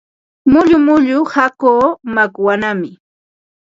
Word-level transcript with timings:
Mullu 0.51 0.77
mullu 0.85 1.17
hakuu 1.33 1.85
makwanaami. 2.13 2.89